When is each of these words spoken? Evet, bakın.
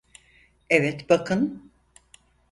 Evet, 0.69 1.09
bakın. 1.09 1.71